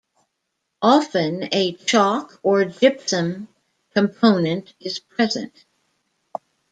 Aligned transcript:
Often 0.81 1.49
a 1.53 1.73
chalk 1.73 2.39
or 2.41 2.65
gypsum 2.65 3.47
component 3.93 4.73
is 4.79 4.97
present. 4.97 5.53